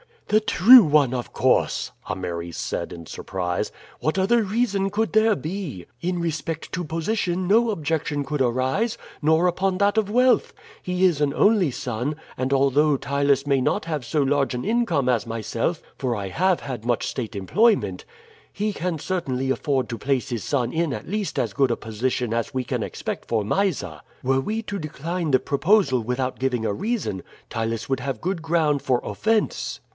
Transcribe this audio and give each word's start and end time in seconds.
"The 0.29 0.39
true 0.39 0.83
one, 0.83 1.13
of 1.13 1.33
course!" 1.33 1.91
Ameres 2.09 2.55
said 2.57 2.93
in 2.93 3.05
surprise. 3.05 3.71
"What 3.99 4.17
other 4.17 4.41
reason 4.43 4.89
could 4.89 5.11
there 5.11 5.35
be? 5.35 5.85
In 5.99 6.19
respect 6.21 6.71
to 6.71 6.85
position 6.85 7.47
no 7.47 7.69
objection 7.69 8.23
could 8.23 8.41
arise, 8.41 8.97
nor 9.21 9.45
upon 9.45 9.77
that 9.79 9.97
of 9.97 10.09
wealth. 10.09 10.53
He 10.81 11.03
is 11.05 11.21
an 11.21 11.33
only 11.35 11.69
son, 11.69 12.15
and 12.37 12.53
although 12.53 12.97
Ptylus 12.97 13.45
may 13.45 13.59
not 13.59 13.85
have 13.85 14.05
so 14.05 14.21
large 14.23 14.55
an 14.55 14.63
income 14.63 15.09
as 15.09 15.27
myself 15.27 15.83
(for 15.97 16.15
I 16.15 16.29
have 16.29 16.61
had 16.61 16.83
much 16.85 17.05
state 17.05 17.35
employment), 17.35 18.05
he 18.51 18.71
can 18.73 18.97
certainly 18.99 19.51
afford 19.51 19.87
to 19.89 19.97
place 19.99 20.29
his 20.29 20.45
son 20.45 20.71
in 20.71 20.93
at 20.93 21.09
least 21.09 21.37
as 21.37 21.53
good 21.53 21.69
a 21.71 21.75
position 21.77 22.33
as 22.33 22.53
we 22.53 22.63
can 22.63 22.81
expect 22.83 23.27
for 23.27 23.43
Mysa. 23.43 24.01
Were 24.23 24.41
we 24.41 24.61
to 24.63 24.79
decline 24.79 25.31
the 25.31 25.39
proposal 25.39 25.99
without 25.99 26.39
giving 26.39 26.65
a 26.65 26.73
reason 26.73 27.21
Ptylus 27.49 27.87
would 27.89 27.99
have 27.99 28.21
good 28.21 28.41
ground 28.41 28.81
for 28.81 29.01
offense." 29.03 29.81